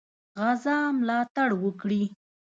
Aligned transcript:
غزا 0.39 0.77
ملاتړ 0.99 1.49
وکړي. 1.63 2.03